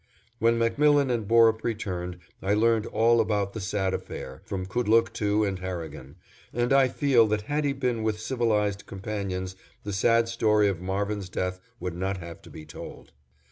When 0.39 0.57
MacMillan 0.57 1.11
and 1.11 1.27
Borup 1.27 1.63
returned, 1.63 2.17
I 2.41 2.55
learned 2.55 2.87
all 2.87 3.21
about 3.21 3.53
the 3.53 3.59
sad 3.59 3.93
affair, 3.93 4.41
from 4.45 4.65
Kudlooktoo 4.65 5.47
and 5.47 5.59
Harrigan, 5.59 6.15
and 6.51 6.73
I 6.73 6.87
feel 6.87 7.27
that 7.27 7.41
had 7.43 7.65
he 7.65 7.73
been 7.73 8.01
with 8.01 8.19
civilized 8.19 8.87
companions 8.87 9.55
the 9.83 9.93
sad 9.93 10.27
story 10.27 10.67
of 10.67 10.81
Marvin's 10.81 11.29
death 11.29 11.59
would 11.79 11.93
not 11.93 12.17
have 12.17 12.41
to 12.41 12.49
be 12.49 12.65
told. 12.65 13.11